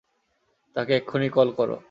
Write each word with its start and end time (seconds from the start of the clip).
তাকে 0.75 0.91
এক্ষুণি 0.95 1.29
কল 1.29 1.49
কর। 1.57 1.69